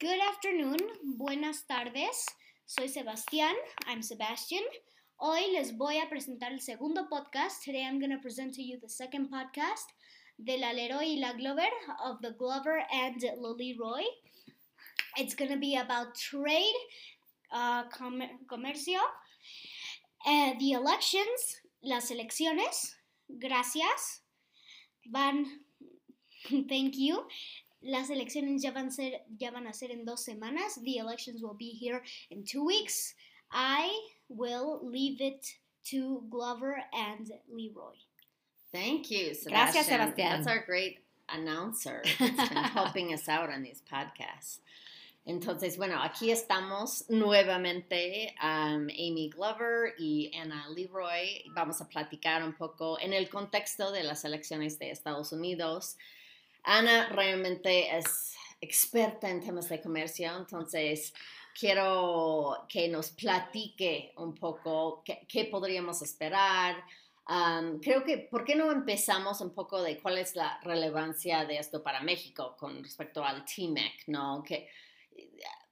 [0.00, 0.78] Good afternoon,
[1.16, 2.24] buenas tardes.
[2.66, 3.54] Soy Sebastián.
[3.88, 4.62] I'm Sebastian.
[5.16, 7.64] Hoy les voy a presentar el segundo podcast.
[7.64, 9.86] Today I'm going to present to you the second podcast
[10.38, 11.68] de la Leroy y la Glover
[12.04, 14.04] of the Glover and Lily Roy.
[15.16, 16.76] It's going to be about trade,
[17.50, 19.00] uh, com comercio,
[20.24, 22.94] uh, the elections, las elecciones.
[23.40, 24.20] Gracias.
[25.10, 25.44] Van,
[26.68, 27.24] thank you.
[27.82, 30.80] Las elecciones ya van, ser, ya van a ser en dos semanas.
[30.82, 33.14] The elections will be here in two weeks.
[33.52, 33.88] I
[34.28, 35.46] will leave it
[35.90, 37.94] to Glover and Leroy.
[38.72, 39.52] Thank you, Sebastian.
[39.52, 40.16] Gracias, Sebastián.
[40.16, 44.58] That's our great announcer that's been helping us out on these podcasts.
[45.26, 51.44] Entonces, bueno, aquí estamos nuevamente, um, Amy Glover y Anna Leroy.
[51.54, 55.98] Vamos a platicar un poco en el contexto de las elecciones de Estados Unidos.
[56.68, 61.14] Ana realmente es experta en temas de comercio, entonces
[61.58, 66.76] quiero que nos platique un poco qué, qué podríamos esperar.
[67.28, 71.58] Um, creo que, ¿por qué no empezamos un poco de cuál es la relevancia de
[71.58, 74.42] esto para México con respecto al TMEC, ¿no?
[74.42, 74.68] Que,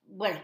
[0.05, 0.41] bueno,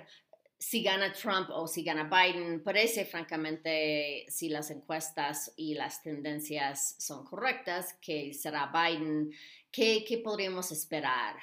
[0.58, 6.94] si gana Trump o si gana Biden, parece francamente, si las encuestas y las tendencias
[6.98, 9.32] son correctas, que será Biden.
[9.72, 11.34] ¿Qué, qué podríamos esperar?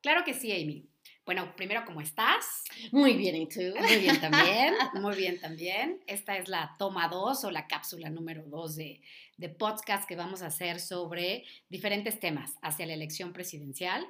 [0.00, 0.88] Claro que sí, Amy.
[1.26, 2.64] Bueno, primero, ¿cómo estás?
[2.92, 3.60] Muy bien, ¿y tú?
[3.78, 6.00] Muy bien también, muy bien también.
[6.06, 9.02] Esta es la toma 2 o la cápsula número 2 de,
[9.36, 14.06] de podcast que vamos a hacer sobre diferentes temas hacia la elección presidencial.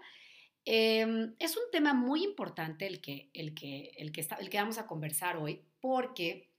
[0.66, 4.58] Eh, es un tema muy importante el que, el, que, el, que está, el que
[4.58, 6.50] vamos a conversar hoy porque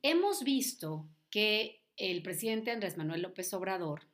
[0.00, 4.06] hemos visto que el presidente Andrés Manuel López Obrador,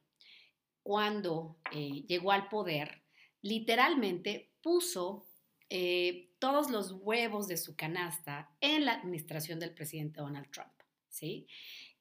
[0.88, 3.02] cuando eh, llegó al poder,
[3.42, 5.26] literalmente puso
[5.68, 10.72] eh, todos los huevos de su canasta en la administración del presidente Donald Trump.
[11.10, 11.46] ¿sí?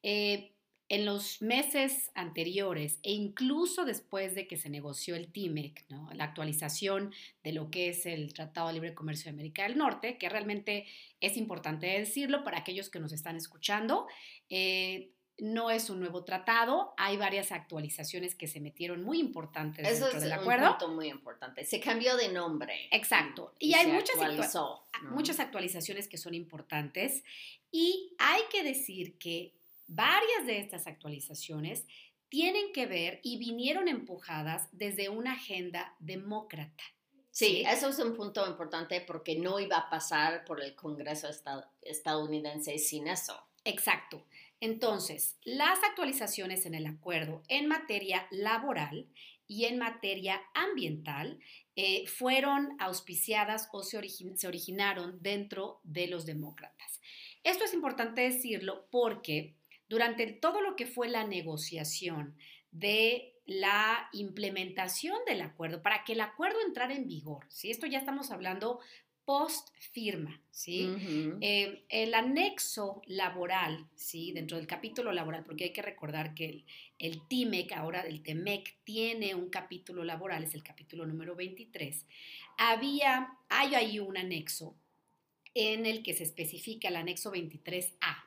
[0.04, 0.54] Eh,
[0.88, 6.10] en los meses anteriores e incluso después de que se negoció el TIMEC, ¿no?
[6.14, 10.18] la actualización de lo que es el Tratado de Libre Comercio de América del Norte,
[10.18, 10.86] que realmente
[11.20, 14.08] es importante decirlo para aquellos que nos están escuchando,
[14.50, 20.06] eh, no es un nuevo tratado, hay varias actualizaciones que se metieron muy importantes Eso
[20.06, 20.70] dentro es del un acuerdo.
[20.78, 21.64] punto muy importante.
[21.66, 22.88] Se cambió de nombre.
[22.92, 23.54] Exacto.
[23.60, 25.12] Y, Y, hay muchas, actua- actualizó, ¿no?
[25.12, 27.24] muchas actualizaciones que son importantes
[27.72, 29.54] y hay que decir que
[29.88, 31.86] varias de estas actualizaciones
[32.30, 36.84] tienen que ver y vinieron empujadas desde una agenda demócrata.
[37.32, 41.70] Sí, eso es un punto importante porque no iba a pasar por el Congreso esta-
[41.84, 43.40] estadounidense sin eso.
[43.64, 44.26] Exacto.
[44.60, 49.08] Entonces, las actualizaciones en el acuerdo en materia laboral
[49.48, 51.40] y en materia ambiental
[51.76, 57.00] eh, fueron auspiciadas o se, origi- se originaron dentro de los demócratas.
[57.44, 59.56] Esto es importante decirlo porque
[59.88, 62.36] durante todo lo que fue la negociación
[62.72, 67.72] de la implementación del acuerdo, para que el acuerdo entrara en vigor, ¿sí?
[67.72, 68.82] Esto ya estamos hablando
[69.28, 70.90] post firma, ¿sí?
[71.42, 74.32] Eh, el anexo laboral, ¿sí?
[74.32, 76.66] Dentro del capítulo laboral, porque hay que recordar que el,
[76.98, 82.06] el TIMEC, ahora el TEMEC, tiene un capítulo laboral, es el capítulo número 23.
[82.58, 84.78] Había, hay ahí un anexo
[85.54, 88.24] en el que se especifica el anexo 23A.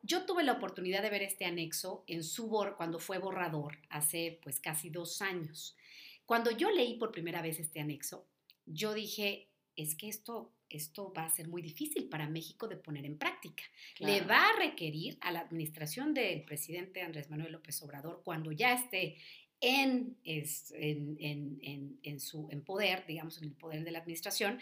[0.00, 4.40] Yo tuve la oportunidad de ver este anexo en su bor cuando fue borrador, hace
[4.42, 5.76] pues casi dos años.
[6.24, 8.24] Cuando yo leí por primera vez este anexo,
[8.64, 9.47] yo dije,
[9.82, 13.62] es que esto, esto va a ser muy difícil para México de poner en práctica.
[13.98, 18.72] Le va a requerir a la administración del presidente Andrés Manuel López Obrador, cuando ya
[18.74, 19.16] esté
[19.60, 24.00] en, es- en, en- en- en su, en poder, digamos, en el poder de la
[24.00, 24.60] administración,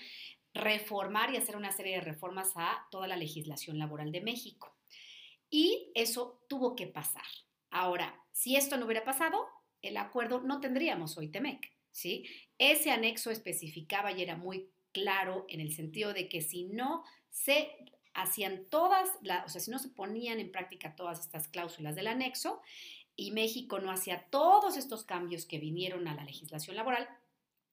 [0.55, 4.75] reformar y hacer una serie de reformas a toda la legislación laboral de México.
[5.51, 7.27] Y eso tuvo que pasar.
[7.71, 9.47] Ahora, si esto no hubiera pasado,
[9.83, 12.25] el acuerdo no tendríamos hoy TEMEC, ¿sí?
[12.59, 17.71] Ese anexo especificaba y era muy claro en el sentido de que si no se
[18.15, 22.07] hacían todas, la- o sea, si no se ponían en práctica todas estas cláusulas del
[22.07, 22.63] anexo
[23.15, 27.07] y México no hacía todos estos cambios que vinieron a la legislación laboral,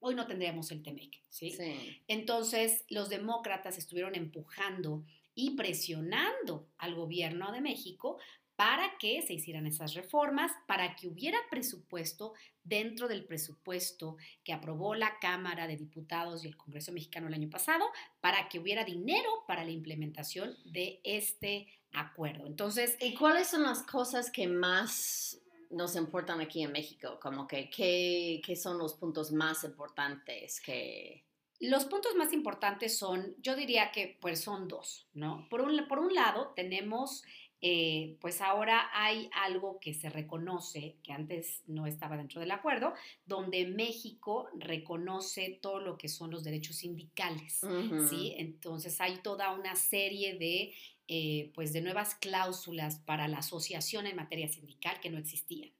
[0.00, 1.50] hoy no tendríamos el TEMEC, ¿sí?
[1.52, 2.02] Sí.
[2.08, 5.02] Entonces, los demócratas estuvieron empujando
[5.34, 8.18] y presionando al gobierno de México
[8.56, 14.94] para que se hicieran esas reformas, para que hubiera presupuesto dentro del presupuesto que aprobó
[14.94, 17.84] la Cámara de Diputados y el Congreso mexicano el año pasado,
[18.20, 22.46] para que hubiera dinero para la implementación de este acuerdo.
[22.46, 25.38] Entonces, ¿Y cuáles son las cosas que más
[25.70, 27.18] nos importan aquí en México?
[27.20, 31.24] Como que, ¿qué, qué son los puntos más importantes que...
[31.60, 35.46] Los puntos más importantes son, yo diría que pues son dos, ¿no?
[35.48, 37.22] Por un, por un lado tenemos
[37.66, 42.92] eh, pues ahora hay algo que se reconoce, que antes no estaba dentro del acuerdo,
[43.24, 47.62] donde México reconoce todo lo que son los derechos sindicales,
[48.10, 48.34] ¿sí?
[48.36, 50.74] Entonces hay toda una serie de,
[51.08, 55.70] eh, pues de nuevas cláusulas para la asociación en materia sindical que no existían.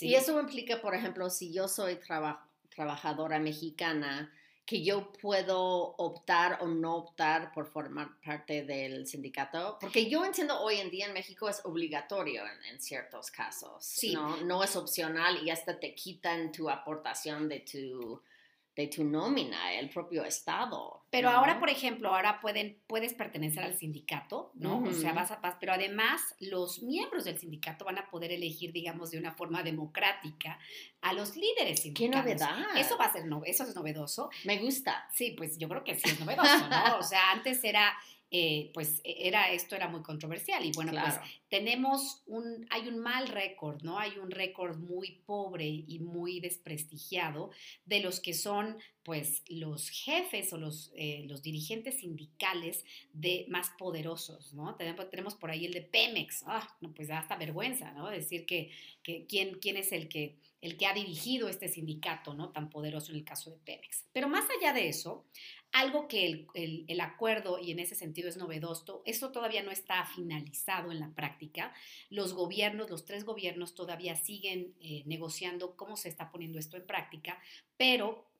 [0.00, 1.96] Y eso implica, por ejemplo, si yo soy
[2.74, 4.32] trabajadora mexicana,
[4.70, 9.76] que yo puedo optar o no optar por formar parte del sindicato?
[9.80, 14.14] Porque yo entiendo hoy en día en México es obligatorio en, ciertos casos, sí.
[14.14, 14.36] ¿no?
[14.42, 18.22] No es opcional y hasta te quitan tu aportación de tu
[18.80, 21.04] de tu nómina, el propio Estado.
[21.10, 24.82] Pero ahora, por ejemplo, ahora pueden, puedes pertenecer al sindicato, ¿no?
[24.82, 28.72] O sea, vas a paz, pero además los miembros del sindicato van a poder elegir,
[28.72, 30.58] digamos, de una forma democrática
[31.02, 32.22] a los líderes sindicales.
[32.24, 32.76] ¡Qué novedad!
[32.76, 34.30] Eso va a ser, no, eso es novedoso.
[34.44, 35.08] Me gusta.
[35.12, 36.80] Sí, pues yo creo que sí es novedoso, ¿no?
[36.98, 37.92] O sea, antes era
[38.32, 40.64] eh, pues e, era, esto era muy controversial.
[40.64, 41.14] Y bueno, pues
[41.48, 43.98] tenemos un, hay un mal récord, ¿no?
[43.98, 47.50] Hay un récord muy pobre y muy desprestigiado
[47.84, 53.70] de los que son, pues, los jefes o los, eh, los dirigentes sindicales de más
[53.78, 54.76] poderosos, ¿no?
[54.76, 58.08] Tenemos, tenemos por ahí el de Pemex, ah, no, pues da hasta vergüenza, ¿no?
[58.08, 58.70] Decir que,
[59.02, 62.50] que quién, quién es el que el que ha dirigido este sindicato, ¿no?
[62.50, 64.06] Tan poderoso en el caso de Pemex.
[64.12, 65.26] Pero más allá de eso,
[65.72, 70.92] algo que el, acuerdo, y en ese sentido es novedoso, esto todavía no está finalizado
[70.92, 71.72] en la práctica.
[72.10, 76.86] Los gobiernos, los tres gobiernos todavía siguen eh, negociando cómo se está poniendo esto en
[76.86, 77.40] práctica,
[77.76, 78.30] pero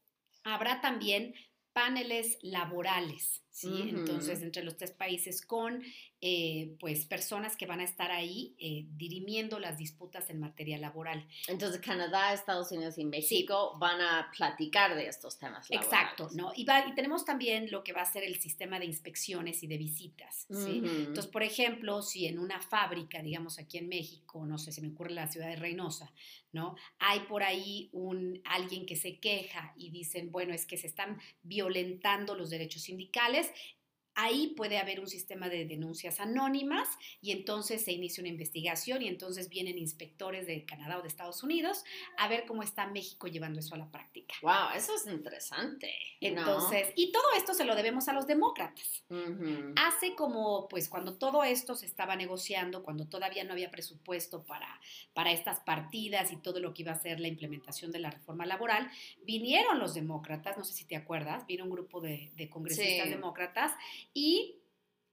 [0.44, 1.34] habrá también
[1.72, 3.88] paneles laborales, ¿sí?
[3.90, 5.82] Entonces, entre los tres países con
[6.22, 11.26] eh, pues personas que van a estar ahí eh, dirimiendo las disputas en materia laboral.
[11.48, 15.92] Entonces Canadá, Estados Unidos y México van a platicar de estos temas laborales.
[15.92, 16.52] Exacto, ¿no?
[16.54, 19.78] Y, y, tenemos también lo que va a ser el sistema de inspecciones y de
[19.78, 20.82] visitas, ¿sí?
[20.84, 24.88] Entonces, por ejemplo, si en una fábrica, digamos aquí en México, no sé, se me
[24.88, 26.12] ocurre la ciudad de Reynosa,
[26.52, 26.74] ¿no?
[26.98, 31.18] Hay por ahí un alguien que se queja y dicen, bueno, es que se están
[31.60, 33.50] violentando los derechos sindicales,
[34.14, 36.88] ahí puede haber un sistema de denuncias anónimas
[37.20, 41.42] y entonces se inicia una investigación y entonces vienen inspectores de Canadá o de Estados
[41.42, 41.84] Unidos
[42.18, 44.34] a ver cómo está México llevando eso a la práctica.
[44.42, 45.92] Wow, eso es interesante.
[46.20, 49.04] Entonces, y todo esto se lo debemos a los demócratas.
[49.76, 54.80] Hace como, pues, cuando todo esto se estaba negociando, cuando todavía no había presupuesto para,
[55.12, 58.46] para estas partidas y todo lo que iba a ser la implementación de la reforma
[58.46, 58.90] laboral,
[59.24, 63.72] vinieron los demócratas, no sé si te acuerdas, vino un grupo de, congresistas demócratas
[64.14, 64.60] y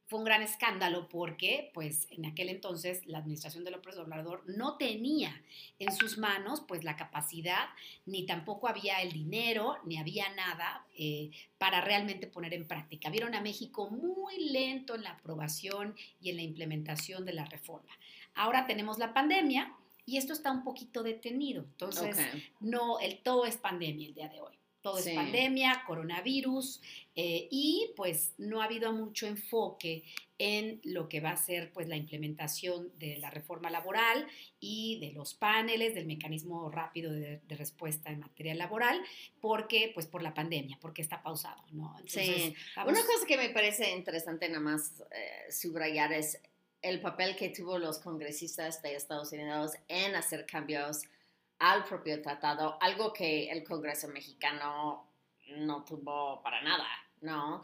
[0.08, 4.78] fue un gran escándalo porque, pues, en aquel entonces la administración de López Obrador no
[4.78, 5.42] tenía
[5.80, 7.66] en sus manos, pues, la capacidad,
[8.06, 13.10] ni tampoco había el dinero, ni había nada eh, para realmente poner en práctica.
[13.10, 17.92] Vieron a México muy lento en la aprobación y en la implementación de la reforma.
[18.34, 21.64] Ahora tenemos la pandemia y esto está un poquito detenido.
[21.64, 22.16] Entonces,
[22.62, 24.57] no, el todo es pandemia el día de hoy
[24.88, 26.82] todo es pandemia, coronavirus,
[27.16, 30.04] eh, y pues no ha habido mucho enfoque
[30.38, 34.28] en lo que va a ser pues la implementación de la reforma laboral
[34.60, 39.02] y de los paneles, del mecanismo rápido de, respuesta en materia laboral,
[39.42, 41.96] porque pues por la pandemia, porque está pausado, ¿no?
[42.06, 42.56] sí.
[42.78, 46.40] Una cosa que me parece interesante nada más eh, subrayar es
[46.84, 51.02] el papel que tuvo los congresistas de Estados Unidos en hacer cambios
[51.60, 55.10] al propio tratado, algo que el Congreso mexicano
[55.58, 56.88] no tuvo para nada,
[57.22, 57.62] ¿no?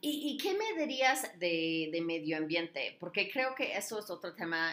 [0.00, 2.96] ¿y, qué me dirías de, medio ambiente?
[2.98, 4.72] Porque creo que eso es otro tema,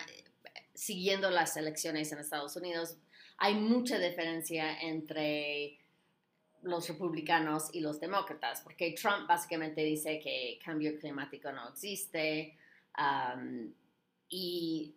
[0.74, 2.98] siguiendo las elecciones en Estados Unidos,
[3.38, 5.78] hay mucha diferencia entre
[6.62, 12.58] los republicanos y los demócratas, porque Trump básicamente dice que cambio climático no existe
[14.30, 14.96] y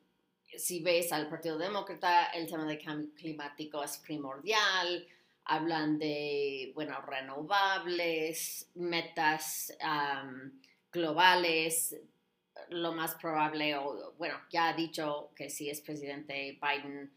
[0.56, 5.06] si ves al Partido Demócrata, el tema del cambio climático es primordial.
[5.44, 9.76] Hablan de, bueno, renovables, metas
[10.92, 11.96] globales.
[12.70, 17.12] Lo más probable, o, bueno, ya ha dicho que si es presidente Biden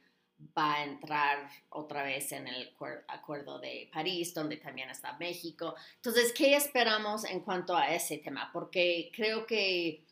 [0.58, 2.74] va a entrar otra vez en el
[3.08, 5.76] acuerdo de París, donde también está México.
[5.98, 8.50] Entonces, ¿qué esperamos en cuanto a ese tema?
[8.54, 10.04] Porque creo que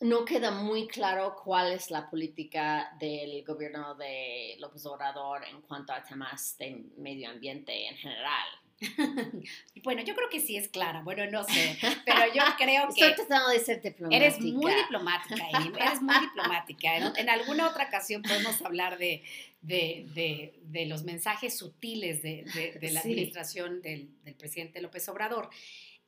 [0.00, 5.92] no queda muy claro cuál es la política del gobierno de López Obrador en cuanto
[5.92, 8.48] a temas de medio ambiente en general.
[9.84, 11.76] bueno, yo creo que sí es clara, bueno, no sé,
[12.06, 13.08] pero yo creo que...
[13.08, 14.24] Estoy tratando de ser diplomática.
[14.24, 15.46] Eres muy diplomática,
[15.78, 16.96] eres muy diplomática.
[16.96, 19.22] En, en, alguna otra ocasión podemos hablar de,
[19.60, 22.44] de, de, de los mensajes sutiles de,
[22.80, 23.08] la Sí.
[23.10, 25.50] administración del, del presidente López Obrador.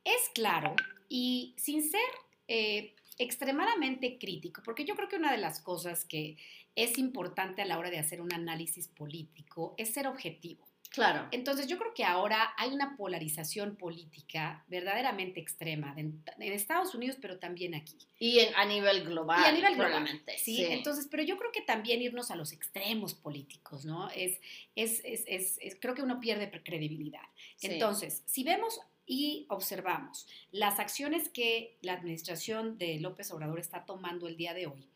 [0.03, 0.75] Es claro,
[1.09, 2.01] y sin ser
[2.47, 6.37] eh, extremadamente crítico, porque yo creo que una de las cosas que
[6.75, 10.65] es importante a la hora de hacer un análisis político es ser objetivo.
[10.89, 11.27] Claro.
[11.31, 17.39] Entonces yo creo que ahora hay una polarización política verdaderamente extrema en Estados Unidos, pero
[17.39, 17.97] también aquí.
[18.19, 19.41] Y en- a nivel global.
[19.43, 20.63] Y a nivel global, probablemente, ¿sí?
[20.63, 24.07] Entonces, pero yo creo que también irnos a los extremos políticos, ¿no?
[24.11, 24.39] Es,
[24.75, 27.23] es, es, es- es- creo que uno pierde credibilidad.
[27.55, 27.67] Sí.
[27.71, 34.27] Entonces, si vemos y observamos las acciones que la administración de López Obrador está tomando
[34.27, 34.87] el día de hoy,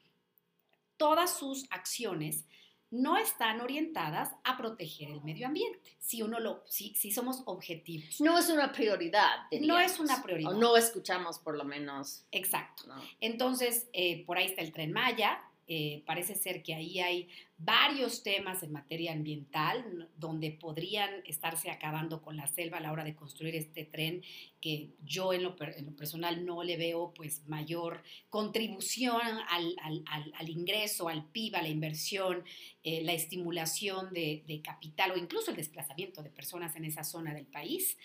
[0.97, 2.45] todas sus acciones
[2.89, 8.21] no están orientadas a proteger el medio ambiente, si uno lo, si, si somos objetivos.
[8.21, 9.41] no es una prioridad.
[9.61, 10.53] No es una prioridad.
[10.53, 12.23] O no escuchamos por lo menos.
[12.31, 12.83] Exacto.
[12.87, 12.95] ¿no?
[13.19, 15.41] Entonces, eh, por ahí está el tren Maya.
[15.67, 22.21] eh, parece ser que ahí hay varios temas en materia ambiental donde podrían estarse acabando
[22.21, 24.21] con la selva a la hora de construir este tren
[24.61, 29.75] que yo en lo, per- en lo personal no le veo pues mayor contribución al,
[29.81, 32.43] al- al- al ingreso, al PIB, a la inversión,
[32.83, 37.33] eh, la estimulación de, de capital o incluso el desplazamiento de personas en esa zona
[37.33, 37.97] del país.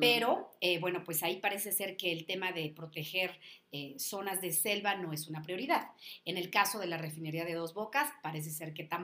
[0.00, 3.38] Pero, eh, bueno, pues ahí parece ser que el tema de proteger
[3.72, 5.90] eh, zonas de selva no es una prioridad.
[6.24, 8.99] En el caso de la refinería de Dos Bocas, parece ser que tampoco,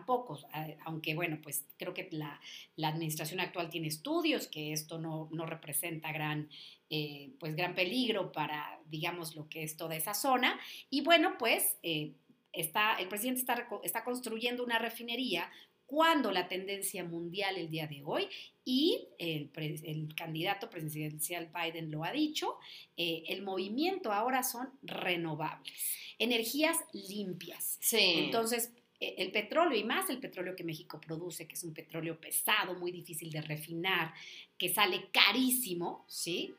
[0.54, 2.40] eh, aunque, bueno, pues creo que la,
[2.76, 6.48] la administración actual tiene estudios que esto no, no representa gran,
[6.90, 10.58] eh, pues, gran peligro para, digamos, lo que es toda esa zona.
[10.90, 12.12] Y bueno, pues eh,
[12.52, 15.50] está, el presidente está, está construyendo una refinería
[15.86, 18.28] cuando la tendencia mundial el día de hoy
[18.64, 22.56] y el, el candidato presidencial Biden lo ha dicho,
[22.96, 25.72] eh, el movimiento ahora son renovables,
[26.18, 27.78] energías limpias.
[27.80, 28.14] Sí.
[28.16, 32.74] Entonces, el petróleo y más el petróleo que México produce, que es un petróleo pesado,
[32.74, 34.14] muy difícil de refinar,
[34.56, 36.54] que sale carísimo, ¿sí?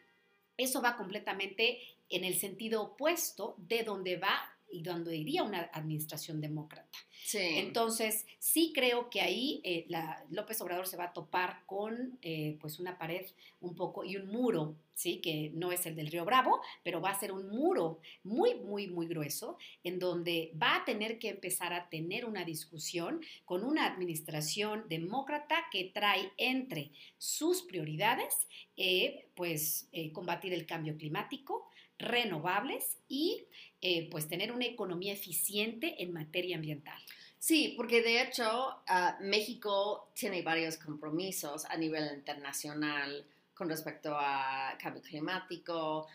[0.55, 1.79] Eso va completamente
[2.09, 6.97] en el sentido opuesto de donde va y donde iría una administración demócrata.
[7.23, 7.39] sí.
[7.39, 12.57] Entonces, sí creo que ahí eh, la, López Obrador se va a topar con eh,
[12.61, 13.25] pues una pared
[13.59, 15.19] un poco y un muro, ¿sí?
[15.19, 18.87] Que no es el del Río Bravo, pero va a ser un muro muy, muy,
[18.87, 23.85] muy grueso, en donde va a tener que empezar a tener una discusión con una
[23.85, 33.45] administración demócrata que trae entre sus prioridades, eh, pues, combatir el cambio climático, renovables y
[33.81, 36.99] eh, pues tener una economía eficiente en materia ambiental.
[37.39, 44.77] Sí, porque de hecho ah, México tiene varios compromisos a nivel internacional con respecto a
[44.81, 46.07] cambio climático.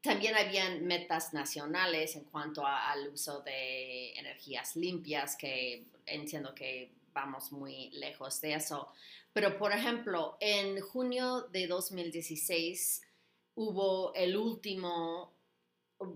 [0.00, 7.50] También habían metas nacionales en cuanto al uso de energías limpias, que entiendo que vamos
[7.50, 8.92] muy lejos de eso.
[9.32, 13.02] Pero, por ejemplo, en junio de 2016
[13.58, 15.32] hubo el último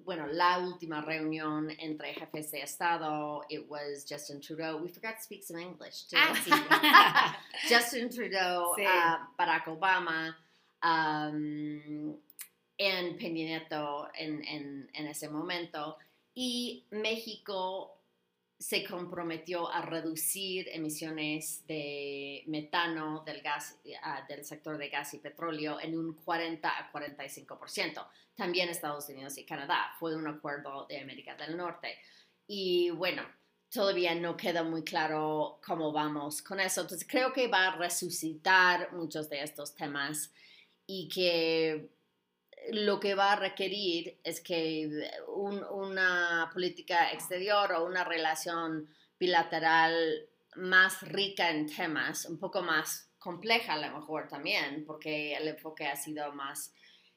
[0.05, 4.77] bueno, la última reunión entre jefes de Estado, it was Justin Trudeau.
[4.81, 6.17] We forgot to speak some English, too.
[6.21, 7.37] Ah.
[7.69, 8.87] Justin Trudeau, Sí.
[8.87, 10.37] uh, Barack Obama,
[10.85, 12.15] um,
[12.79, 15.97] and Peña Nieto en, en, en ese momento.
[16.37, 18.02] Y México
[18.63, 25.19] se comprometió a reducir emisiones de metano del, gas, ah, del sector de gas y
[25.19, 28.07] petróleo en un 40 a 45%.
[28.37, 29.93] También Estados Unidos y Canadá.
[29.99, 31.99] Fue un acuerdo de América del Norte.
[32.47, 33.25] Y bueno,
[33.69, 36.83] todavía no queda muy claro cómo vamos con eso.
[36.83, 40.33] Entonces creo que va a resucitar muchos de estos temas
[40.87, 41.91] y que
[42.71, 44.89] lo que va a requerir es que
[45.29, 48.89] un- una política exterior o una relación
[49.19, 55.49] bilateral más rica en temas, un poco más compleja a lo mejor también, porque el
[55.49, 56.75] enfoque ha sido más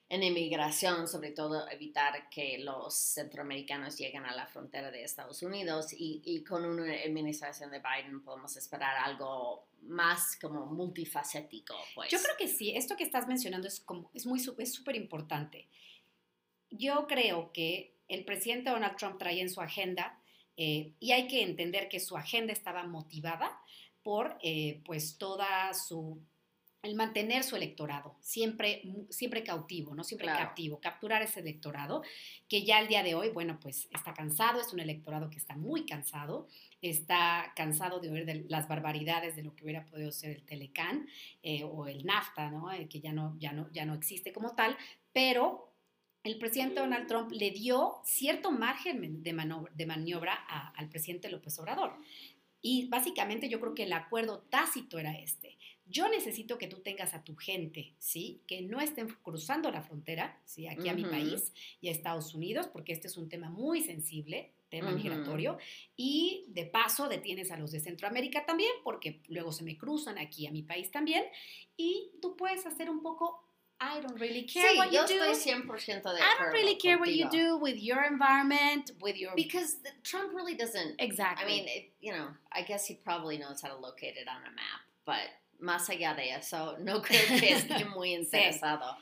[0.07, 5.87] en inmigración, sobre todo evitar que los centroamericanos lleguen a la frontera de Estados Unidos
[5.91, 11.75] y, con una administración de Biden podemos esperar algo más como multifacético.
[11.95, 12.11] Pues.
[12.11, 15.67] Yo creo que sí, esto que estás mencionando es, como, es muy es súper importante.
[16.69, 20.19] Yo creo que el presidente Donald Trump traía en su agenda,
[20.57, 23.59] eh, y hay que entender que su agenda estaba motivada
[24.03, 26.21] por eh, pues toda su
[26.85, 30.03] el mantener su electorado, siempre, siempre cautivo, ¿no?
[30.03, 30.45] Siempre Claro.
[30.45, 32.03] captivo, capturar ese electorado,
[32.47, 35.55] que ya el día de hoy, bueno, pues está cansado, es un electorado que está
[35.55, 36.47] muy cansado,
[36.81, 41.07] está cansado de oír de las barbaridades de lo que hubiera podido ser el Telecán
[41.43, 42.71] eh, o el NAFTA, ¿no?
[42.71, 44.77] Eh, que ya no, ya, no, ya no existe como tal,
[45.11, 45.71] pero
[46.23, 51.29] el presidente Donald Trump le dio cierto margen de, mano- de maniobra a- al presidente
[51.29, 51.95] López Obrador.
[52.61, 55.55] Y básicamente yo creo que el acuerdo tácito era este.
[55.87, 58.41] Yo necesito que tú tengas a tu gente, ¿sí?
[58.47, 60.67] Que no estén cruzando la frontera, ¿sí?
[60.67, 64.51] Aquí a mi país y a Estados Unidos, porque este es un tema muy sensible,
[64.69, 64.97] tema Ujú.
[64.97, 65.57] migratorio.
[65.95, 70.47] Y de paso detienes a los de Centroamérica también, porque luego se me cruzan aquí
[70.47, 71.23] a mi país también.
[71.77, 73.43] Y tú puedes hacer un poco,
[73.79, 75.23] I don't really care Sí, what yo you do.
[75.25, 77.57] estoy 100% de I don't really care what you contigo.
[77.57, 79.35] do with your environment, with your...
[79.35, 81.45] Because the, Trump really doesn't exactly.
[81.45, 84.37] I mean, it, you know, I guess he probably knows how to locate it on
[84.41, 88.97] a map, but más allá de eso, no creo que esté muy interesado.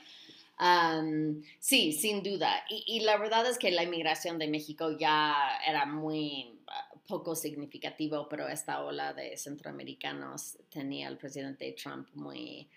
[0.60, 2.64] Um, sí, sin duda.
[2.70, 7.36] Y, y la verdad es que la inmigración de México ya era muy uh, poco
[7.36, 12.70] significativo, pero esta ola de centroamericanos tenía al presidente Trump muy,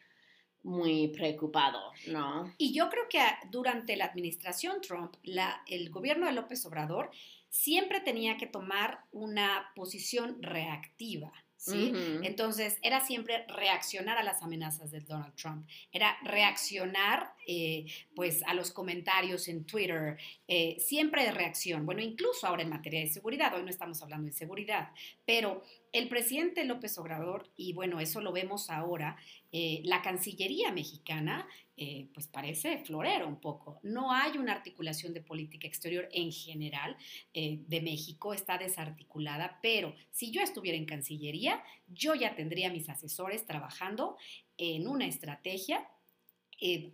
[0.63, 2.53] muy preocupado, ¿no?
[2.59, 7.11] Y yo creo que durante la administración Trump, la- el gobierno de López Obrador
[7.51, 11.33] siempre tenía que tomar una posición reactiva.
[11.69, 18.55] Entonces, era siempre reaccionar a las amenazas de Donald Trump, era reaccionar eh, pues a
[18.55, 21.87] los comentarios en Twitter, eh, siempre de reacción.
[21.87, 24.91] Bueno, incluso ahora en materia de seguridad, hoy no estamos hablando de seguridad,
[25.25, 29.17] pero el presidente López Obrador, y bueno, eso lo vemos ahora,
[29.59, 31.49] eh, la Cancillería mexicana,
[31.79, 33.81] eh, pues parece florero un poco.
[33.83, 36.95] No hay una articulación de política exterior en general
[37.33, 42.91] eh, de México, está desarticulada, pero si yo estuviera en Cancillería, yo ya tendría mis
[42.91, 44.19] asesores trabajando
[44.59, 45.89] en una estrategia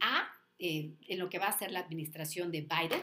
[0.01, 0.29] a
[0.65, 3.03] en lo que va a ser la administración de Biden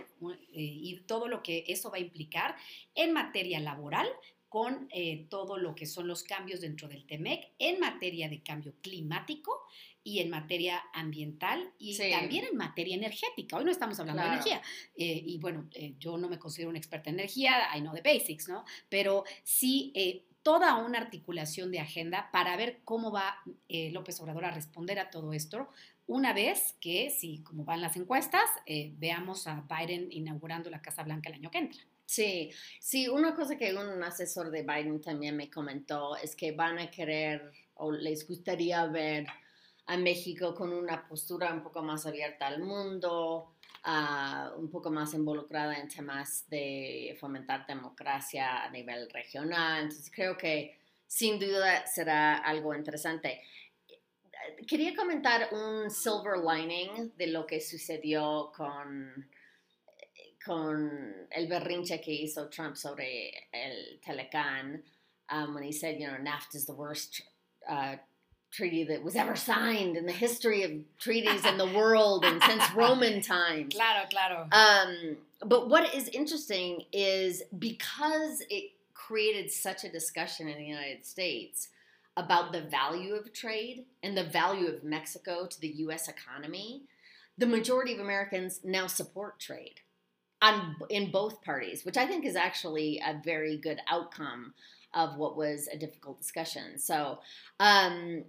[0.53, 2.55] y todo lo que eso va a implicar
[2.95, 4.07] en materia laboral
[4.49, 8.73] con eh, todo lo que son los cambios dentro del TEMEC, en materia de cambio
[8.81, 9.61] climático
[10.03, 12.09] y en materia ambiental y Sí.
[12.09, 13.57] también en materia energética.
[13.57, 14.43] Hoy no estamos hablando Claro.
[14.43, 14.61] de energía.
[14.95, 18.01] eh, y bueno, eh, yo no me considero una experta en energía, I know the
[18.01, 18.65] basics, ¿no?
[18.89, 23.37] Pero sí eh, toda una articulación de agenda para ver cómo va
[23.67, 25.69] eh, López Obrador a responder a todo esto,
[26.09, 31.03] una vez que, si como van las encuestas, eh, veamos a Biden inaugurando la Casa
[31.03, 31.81] Blanca el año que entra.
[32.03, 36.79] Sí, sí, una cosa que un asesor de Biden también me comentó es que van
[36.79, 39.27] a querer o les gustaría ver
[39.85, 45.13] a México con una postura un poco más abierta al mundo, ah, un poco más
[45.13, 49.83] involucrada en temas de fomentar democracia a nivel regional.
[49.83, 53.41] Entonces creo que sin duda será algo interesante.
[54.57, 59.25] I quería comentar un silver lining de lo que sucedió con
[60.45, 64.81] con el berrinche que hizo Trump sobre el Telecán,
[65.29, 67.21] um, when he said, you know, NAFTA is the worst
[67.69, 67.95] uh,
[68.51, 72.63] treaty that was ever signed in the history of treaties in the world and since
[72.73, 73.73] Roman times.
[73.75, 74.47] Claro, claro.
[74.51, 81.05] Um, but what is interesting is because it created such a discussion in the United
[81.05, 81.69] States
[82.17, 86.83] about the value of trade and the value of Mexico to the US economy,
[87.37, 89.81] the majority of Americans now support trade
[90.41, 94.53] on in both parties, which I think is actually a very good outcome
[94.93, 96.77] of what was a difficult discussion.
[96.77, 97.19] So,
[97.59, 98.23] um,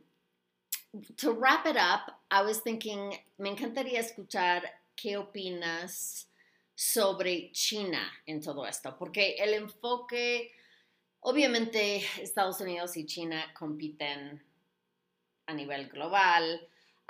[1.18, 4.62] to wrap it up, I was thinking, me encantaría escuchar
[4.96, 6.24] qué opinas
[6.74, 10.50] sobre China en todo esto, porque el enfoque,
[11.20, 14.42] obviamente Estados Unidos y China compiten
[15.46, 16.60] a nivel global.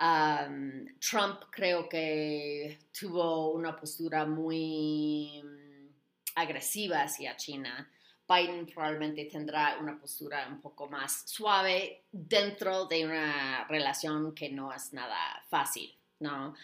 [0.00, 5.88] Um, Trump creo que tuvo una postura muy mm,
[6.36, 7.88] agresiva hacia China.
[8.26, 14.72] Biden probablemente tendrá una postura un poco más suave dentro de una relación que no
[14.72, 16.54] es nada fácil, ¿no?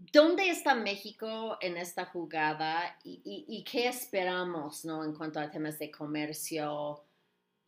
[0.00, 5.04] ¿Dónde está México en esta jugada y, y- y qué esperamos, ¿no?
[5.04, 7.02] En cuanto a temas de comercio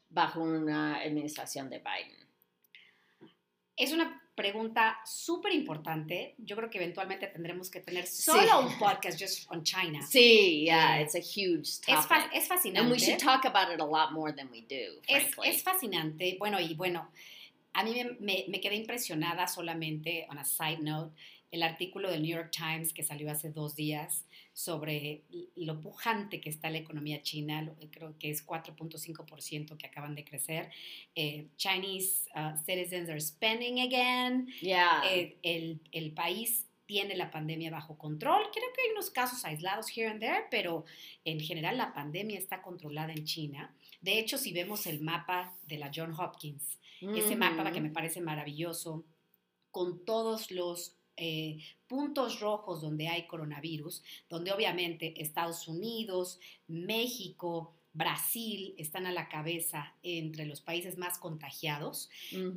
[0.09, 2.27] bajo una administración de Biden.
[3.77, 6.35] Es una pregunta súper importante.
[6.39, 10.01] Yo creo que eventualmente tendremos que tener solo un podcast just on China.
[10.03, 12.09] Sí, yeah, it's a huge Es, topic.
[12.09, 12.81] fa- es fascinante.
[12.81, 16.37] and we should talk about it a lot more than we do, es, es fascinante.
[16.39, 17.11] Bueno, y bueno,
[17.75, 21.13] a mí me, me- me quedé impresionada solamente, on a side note,
[21.51, 25.25] el artículo del New York Times que salió hace dos días sobre
[25.57, 30.71] lo pujante que está la economía china, creo que es 4.5% que acaban de crecer.
[31.15, 34.49] Eh, Chinese uh, citizens are spending again.
[34.61, 35.03] Yeah.
[35.11, 38.43] Eh, el, el país tiene la pandemia bajo control.
[38.53, 40.85] Creo que hay unos casos aislados here and there, pero
[41.25, 43.73] en general la pandemia está controlada en China.
[44.01, 48.21] De hecho, si vemos el mapa de la John Hopkins, ese mapa que me parece
[48.21, 49.05] maravilloso,
[49.71, 58.75] con todos los eh, puntos rojos donde hay coronavirus, donde obviamente Estados Unidos, México, Brasil
[58.79, 62.09] están a la cabeza entre los países más contagiados,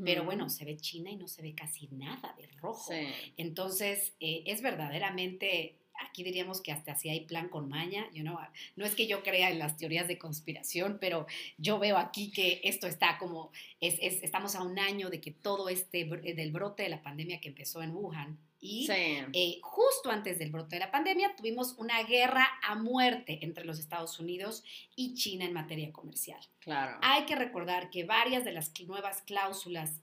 [0.05, 2.93] pero bueno, se ve China y no se ve casi nada de rojo.
[3.37, 8.37] Entonces, eh, es verdaderamente aquí diríamos que hasta así hay plan con maña, you know,
[8.75, 11.25] no es que yo crea en las teorías de conspiración, pero
[11.57, 15.69] yo veo aquí que esto está como, es, estamos a un año de que todo
[15.69, 20.49] este, del brote de la pandemia que empezó en Wuhan, y eh, justo antes del
[20.49, 24.63] brote de la pandemia tuvimos una guerra a muerte entre los Estados Unidos
[24.95, 26.39] y China en materia comercial.
[26.59, 26.97] Claro.
[27.01, 29.99] Hay que recordar que varias de las nuevas cláusulas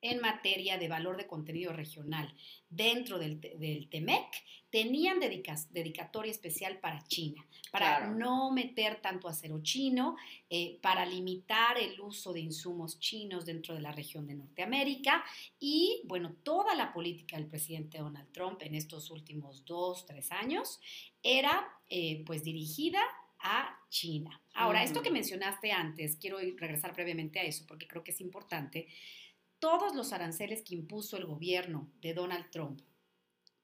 [0.00, 2.32] en materia de valor de contenido regional
[2.68, 4.26] dentro del, del TEMEC
[4.70, 10.16] tenían dedicatoria especial para China, para no meter tanto acero chino,
[10.50, 15.24] eh, para limitar el uso de insumos chinos dentro de la región de Norteamérica
[15.58, 20.80] y, bueno, toda la política del presidente Donald Trump en estos últimos dos, tres años
[21.22, 23.00] era eh, pues dirigida
[23.40, 24.40] a China.
[24.54, 28.88] Ahora, esto que mencionaste antes, quiero regresar brevemente a eso porque creo que es importante
[29.58, 32.80] todos los aranceles que impuso el gobierno de Donald Trump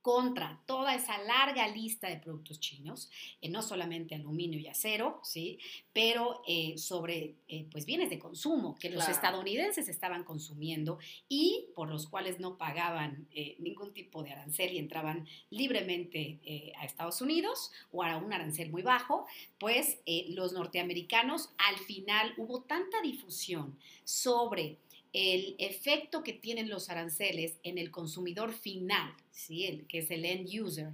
[0.04, 3.08] contra toda esa larga lista de productos chinos,
[3.40, 5.58] eh, no solamente aluminio y acero, ¿sí?
[5.94, 11.88] pero eh, sobre eh, pues bienes de consumo que los estadounidenses estaban consumiendo y por
[11.88, 13.26] los cuales no pagaban
[13.58, 18.82] ningún tipo de arancel y entraban libremente a Estados Unidos o a un arancel muy
[18.82, 19.24] bajo,
[19.58, 24.76] pues los norteamericanos al final hubo tanta difusión sobre
[25.14, 29.64] el efecto que tienen los aranceles en el consumidor final, ¿sí?
[29.64, 30.90] el, que es el end user,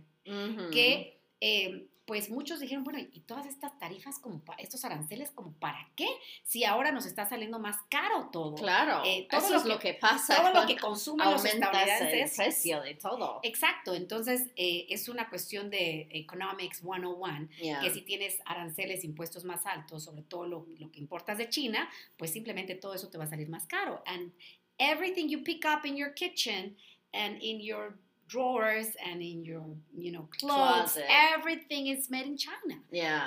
[0.70, 5.88] que eh, pues muchos dijeron, bueno, ¿y todas estas tarifas, como estos aranceles, como para
[5.94, 6.08] qué?
[6.42, 8.56] Si ahora nos está saliendo más caro todo.
[8.56, 10.34] Claro, eh, todo eso lo es que, lo que pasa.
[10.34, 12.36] Todo lo que consumen los estadounidenses.
[12.36, 13.38] el precio de todo.
[13.44, 17.48] Exacto, entonces eh, es una cuestión de Economics 101,
[17.80, 21.88] que si tienes aranceles, impuestos más altos, sobre todo lo, lo que importas de China,
[22.16, 24.02] pues simplemente todo eso te va a salir más caro.
[24.06, 24.32] And
[24.78, 26.76] everything you pick up in your kitchen
[27.12, 27.94] and in your
[28.30, 29.62] drawers and in your,
[29.96, 30.96] you know, clothes.
[31.34, 32.80] Everything is made in China.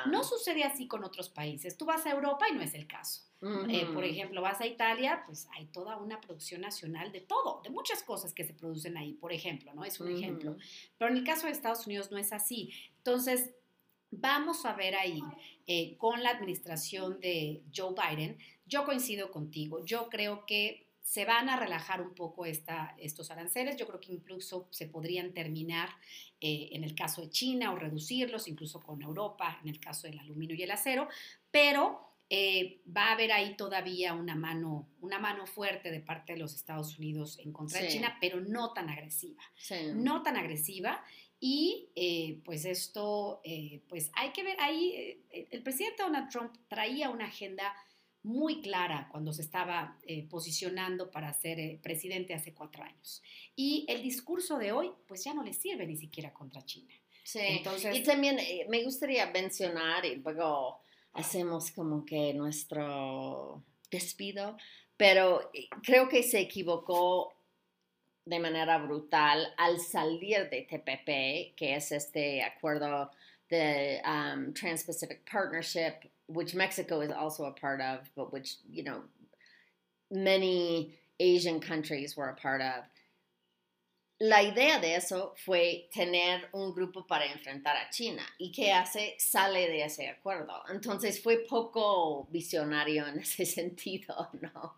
[0.07, 1.77] No sucede así con otros países.
[1.77, 3.21] Tú vas a Europa y no es el caso.
[3.69, 7.71] Eh, por ejemplo, vas a Italia, pues hay toda una producción nacional de todo, de
[7.71, 9.83] muchas cosas que se producen ahí, por ejemplo, ¿no?
[9.83, 10.55] Es un ejemplo.
[10.97, 12.71] Pero en el caso de Estados Unidos no es así.
[12.99, 13.53] Entonces,
[14.11, 15.21] vamos a ver ahí,
[15.67, 19.83] eh, con la administración de Joe Biden, yo coincido contigo.
[19.83, 23.75] Yo creo que se van a relajar un poco esta, estos aranceles.
[23.75, 25.89] Yo creo que incluso se podrían terminar
[26.39, 30.17] eh, en el caso de China o reducirlos, incluso con Europa, en el caso del
[30.17, 31.09] aluminio y el acero,
[31.51, 36.39] pero eh, va a haber ahí todavía una mano, una mano fuerte de parte de
[36.39, 39.43] los Estados Unidos en contra de China, pero no tan agresiva.
[39.95, 41.03] No tan agresiva.
[41.37, 43.41] Y eh, pues esto,
[43.89, 47.75] pues hay que ver ahí, el presidente Donald Trump traía una agenda
[48.23, 53.21] muy clara cuando se estaba eh, posicionando para ser eh, presidente hace cuatro años.
[53.55, 56.93] Y el discurso de hoy, pues ya no le sirve ni siquiera contra China.
[57.23, 60.79] Sí, Entonces, y también eh, me gustaría mencionar, y luego
[61.13, 64.57] hacemos como que nuestro despido,
[64.97, 65.51] pero
[65.83, 67.33] creo que se equivocó
[68.25, 73.11] de manera brutal al salir de TPP, que es este acuerdo
[73.49, 79.01] de um, Trans-Pacific Partnership which Mexico is also a part of, but which, you know,
[80.09, 82.85] many Asian countries were a part of.
[84.19, 88.23] La idea de eso fue tener un grupo para enfrentar a China.
[88.39, 89.15] ¿Y qué hace?
[89.17, 90.63] Sale de ese acuerdo.
[90.69, 94.75] Entonces fue poco visionario en ese sentido, ¿no?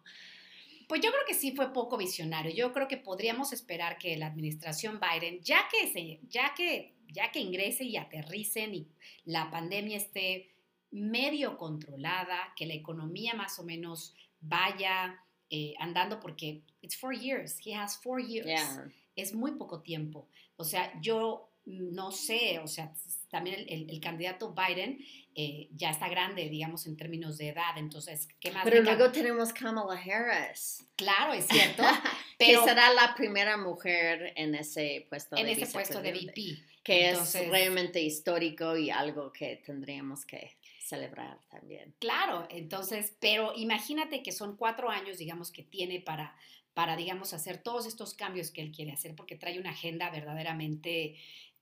[0.88, 2.52] Pues yo creo que sí fue poco visionario.
[2.54, 7.32] Yo creo que podríamos esperar que la administración Biden, ya que, se, ya que, ya
[7.32, 8.88] que ingrese y aterricen y
[9.26, 10.55] la pandemia esté
[10.96, 17.60] medio controlada, que la economía más o menos vaya eh, andando porque it's four years,
[17.66, 18.48] he has four years.
[19.16, 20.28] Es muy poco tiempo.
[20.58, 22.94] O sea, yo no sé, o sea,
[23.30, 25.00] también el, el- el candidato Biden
[25.34, 28.64] eh, ya está grande, digamos, en términos de edad, entonces, ¿qué más?
[28.64, 31.84] Pero luego tenemos Kamala Harris, Claro, es cierto,
[32.40, 36.58] que será la primera mujer en ese puesto en de ese puesto de VP.
[36.84, 40.56] que Entonces- es realmente histórico y algo que tendríamos que
[40.86, 41.96] celebrar también.
[42.00, 46.36] Claro, entonces, pero imagínate que son cuatro años, digamos, que tiene para,
[46.74, 51.16] para, digamos, hacer todos estos cambios que él quiere hacer, porque trae una agenda verdaderamente,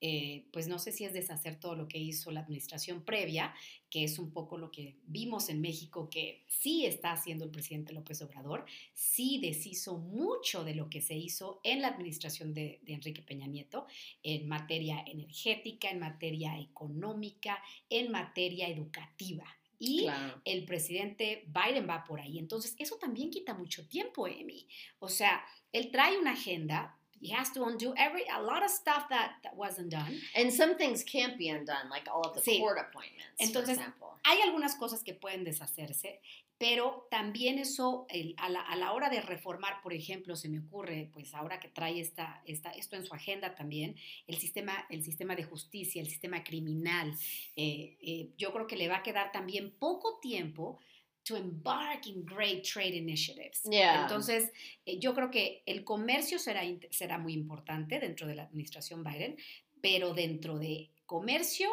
[0.05, 3.53] eh, pues no sé si es deshacer todo lo que hizo la administración previa,
[3.89, 7.93] que es un poco lo que vimos en México, que sí está haciendo el presidente
[7.93, 12.95] López Obrador, sí deshizo mucho de lo que se hizo en la administración de, de
[12.95, 13.87] Enrique Peña Nieto,
[14.23, 19.45] en materia energética, en materia económica, en materia educativa.
[19.79, 20.41] Y Claro.
[20.43, 22.39] el presidente Biden va por ahí.
[22.39, 24.67] Entonces, eso también quita mucho tiempo, Amy.
[24.99, 26.97] O sea, él trae una agenda.
[27.23, 30.19] He has to undo every a lot of stuff that, that wasn't done.
[30.35, 32.59] And some things can't be undone, like all of the Sí.
[32.59, 34.07] court appointments, Entonces, for example.
[34.25, 36.19] Hay algunas cosas que pueden deshacerse,
[36.57, 40.59] pero también eso, el- a, la, a la hora de reformar, por ejemplo, se me
[40.59, 43.95] ocurre, pues ahora que trae esta, esta, esto en su agenda también,
[44.27, 47.13] el sistema, el sistema de justicia, el sistema criminal,
[47.55, 50.79] eh, eh, yo creo que le va a quedar también poco tiempo
[51.23, 53.61] to embark in great trade initiatives.
[53.69, 54.01] Yeah.
[54.03, 54.51] Entonces,
[54.85, 59.37] eh, yo creo que el comercio será, será muy importante dentro de la administración Biden,
[59.81, 61.69] pero dentro de comercio,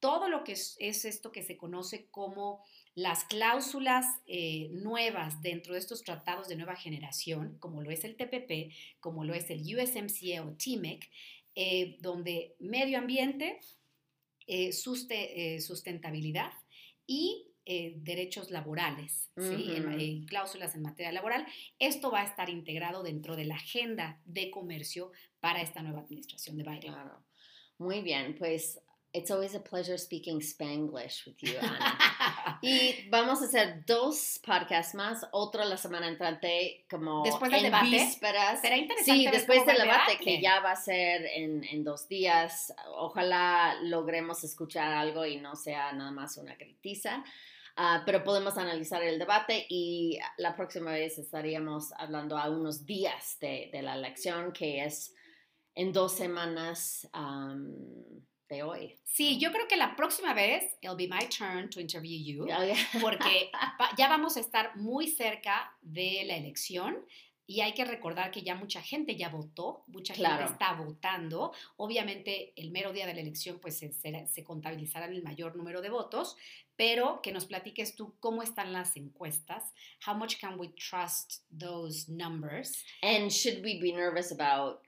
[0.00, 2.62] todo lo que es, es esto que se conoce como
[2.94, 8.16] las cláusulas eh, nuevas dentro de estos tratados de nueva generación, como lo es el
[8.16, 11.08] TPP, como lo es el USMCA o TMEC,
[11.54, 13.60] eh, donde medio ambiente,
[14.46, 16.52] eh, suste- eh, sustentabilidad
[17.06, 19.72] y eh, derechos laborales, ¿sí?
[19.74, 21.46] En- cláusulas en materia laboral.
[21.78, 26.56] Esto va a estar integrado dentro de la agenda de comercio para esta nueva administración
[26.56, 26.80] de Biden.
[26.92, 27.24] Claro.
[27.78, 28.80] Muy bien, pues
[29.12, 31.98] it's always a pleasure speaking Spanglish with you, Ana.
[32.62, 37.72] Y vamos a hacer dos podcasts más, otro la semana entrante como Después del en
[37.72, 37.86] debate.
[37.88, 38.60] vísperas.
[38.60, 40.24] Será interesante Sí, después del el debate, debate.
[40.24, 42.74] que ya va a ser en, en dos días.
[42.98, 47.24] Ojalá logremos escuchar algo y no sea nada más una gritiza.
[47.76, 53.38] Ah, pero podemos analizar el debate y la próxima vez estaríamos hablando a unos días
[53.40, 55.14] de, de la elección, que es
[55.74, 57.72] en dos semanas am,
[58.50, 58.98] de hoy.
[59.04, 62.46] Sí, yo creo que la próxima vez, it'll be my turn to interview you.
[63.00, 63.50] Porque
[63.96, 66.98] ya vamos a estar muy cerca de la elección
[67.46, 70.38] y hay que recordar que ya mucha gente ya votó, mucha Claro.
[70.38, 71.52] gente está votando.
[71.76, 75.80] Obviamente el mero día de la elección pues se, será- se contabilizarán el mayor número
[75.80, 76.36] de votos,
[76.76, 79.72] pero que nos platiques tú cómo están las encuestas,
[80.06, 82.84] how much can we trust those numbers.
[83.02, 84.80] And should we be nervous about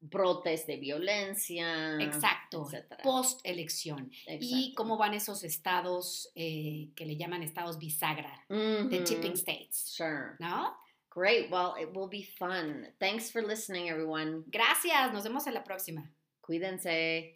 [0.00, 1.96] brotes de violencia?
[2.00, 3.02] Exacto, etcétera.
[3.02, 4.10] post elección.
[4.26, 4.74] Y Exacto.
[4.76, 10.36] cómo van esos estados eh, que le llaman estados bisagra, the tipping states, Sure.
[10.38, 10.74] ¿no?
[11.14, 11.50] Great.
[11.50, 12.88] Well, it will be fun.
[12.98, 14.44] Thanks for listening, everyone.
[14.46, 16.10] Gracias, nos vemos en la próxima.
[16.40, 17.32] Cuídense.